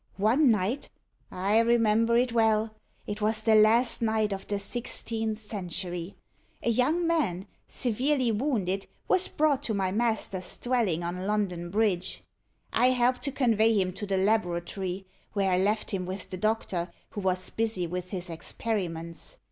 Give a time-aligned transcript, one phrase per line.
[0.17, 0.89] One night
[1.29, 2.73] I remember it well,
[3.05, 6.15] it was the last night of the sixteenth century,
[6.63, 12.23] a young man, severely wounded, was brought to my master's dwelling on London Bridge.
[12.73, 16.91] I helped to convey him to the laboratory, where I left him with the doctor,
[17.11, 19.37] who was busy with his experiments.